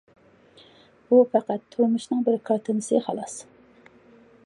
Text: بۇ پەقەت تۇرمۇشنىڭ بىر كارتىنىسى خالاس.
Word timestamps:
بۇ 1.11 1.19
پەقەت 1.35 1.69
تۇرمۇشنىڭ 1.75 2.25
بىر 2.31 2.41
كارتىنىسى 2.51 3.07
خالاس. 3.09 3.41